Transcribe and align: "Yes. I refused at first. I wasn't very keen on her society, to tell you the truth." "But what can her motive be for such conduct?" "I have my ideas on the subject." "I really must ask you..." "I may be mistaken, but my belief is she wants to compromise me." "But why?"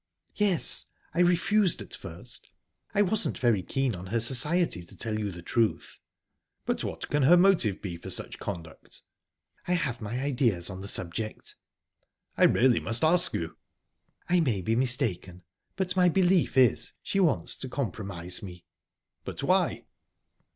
"Yes. 0.33 0.85
I 1.13 1.19
refused 1.19 1.79
at 1.79 1.93
first. 1.93 2.49
I 2.95 3.03
wasn't 3.03 3.37
very 3.37 3.61
keen 3.61 3.93
on 3.93 4.07
her 4.07 4.19
society, 4.19 4.81
to 4.81 4.97
tell 4.97 5.19
you 5.19 5.29
the 5.29 5.43
truth." 5.43 5.99
"But 6.65 6.83
what 6.83 7.07
can 7.11 7.21
her 7.21 7.37
motive 7.37 7.83
be 7.83 7.97
for 7.97 8.09
such 8.09 8.39
conduct?" 8.39 9.01
"I 9.67 9.73
have 9.73 10.01
my 10.01 10.19
ideas 10.19 10.71
on 10.71 10.81
the 10.81 10.87
subject." 10.87 11.53
"I 12.35 12.45
really 12.45 12.79
must 12.79 13.03
ask 13.03 13.31
you..." 13.35 13.57
"I 14.27 14.39
may 14.39 14.61
be 14.61 14.75
mistaken, 14.75 15.43
but 15.75 15.95
my 15.95 16.09
belief 16.09 16.57
is 16.57 16.93
she 17.03 17.19
wants 17.19 17.55
to 17.57 17.69
compromise 17.69 18.41
me." 18.41 18.65
"But 19.23 19.43
why?" 19.43 19.83